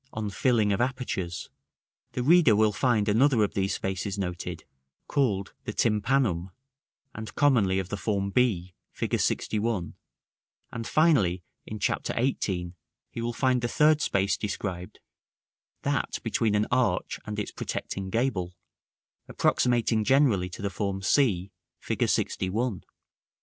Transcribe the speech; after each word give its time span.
on 0.13 0.31
Filling 0.31 0.73
of 0.73 0.81
Apertures, 0.81 1.51
the 2.13 2.23
reader 2.23 2.55
will 2.55 2.71
find 2.71 3.07
another 3.07 3.43
of 3.43 3.53
these 3.53 3.75
spaces 3.75 4.17
noted, 4.17 4.63
called 5.07 5.53
the 5.65 5.73
tympanum, 5.73 6.49
and 7.13 7.35
commonly 7.35 7.77
of 7.77 7.89
the 7.89 7.97
form 7.97 8.31
b, 8.31 8.73
Fig. 8.91 9.11
LXI.: 9.11 9.93
and 10.71 10.87
finally, 10.87 11.43
in 11.67 11.77
Chapter 11.77 12.13
XVIII., 12.15 12.73
he 13.11 13.21
will 13.21 13.31
find 13.31 13.61
the 13.61 13.67
third 13.67 14.01
space 14.01 14.37
described, 14.37 14.99
that 15.83 16.17
between 16.23 16.55
an 16.55 16.65
arch 16.71 17.19
and 17.25 17.37
its 17.37 17.51
protecting 17.51 18.09
gable, 18.09 18.55
approximating 19.27 20.03
generally 20.03 20.49
to 20.49 20.63
the 20.63 20.71
form 20.71 21.03
c, 21.03 21.51
Fig. 21.79 21.99
LXI.§ 21.99 22.49
IX. 22.79 22.83